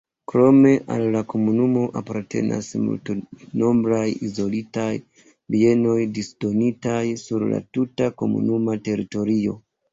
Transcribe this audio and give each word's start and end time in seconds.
Krome 0.31 0.69
al 0.93 1.03
la 1.15 1.19
komunumo 1.33 1.83
apartenas 2.01 2.69
multnombraj 2.85 4.07
izolitaj 4.29 4.89
bienoj 5.59 6.01
disdonitaj 6.19 7.05
sur 7.29 7.49
la 7.55 7.65
tuta 7.79 8.13
komunuma 8.25 8.83
teritorio. 8.93 9.59